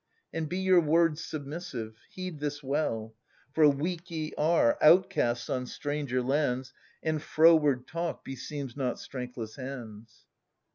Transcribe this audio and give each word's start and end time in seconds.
And 0.33 0.49
be 0.49 0.57
your 0.57 0.79
words 0.81 1.23
submissive: 1.23 1.93
heed 2.09 2.39
this 2.39 2.63
well; 2.63 3.13
For 3.53 3.69
weak 3.69 4.09
ye 4.09 4.33
are, 4.35 4.75
outcasts 4.81 5.47
on 5.47 5.67
stranger 5.67 6.23
lands. 6.23 6.73
And 7.03 7.21
froward 7.21 7.85
talk 7.85 8.25
beseems 8.25 8.75
not 8.75 8.97
strengthless 8.99 9.57
hands. 9.57 10.25